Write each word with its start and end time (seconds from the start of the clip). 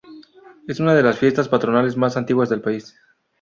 Es 0.67 0.79
una 0.79 0.95
de 0.95 1.03
las 1.03 1.19
fiestas 1.19 1.47
patronales 1.47 1.95
más 1.95 2.17
antiguas 2.17 2.49
del 2.49 2.63
país. 2.63 2.95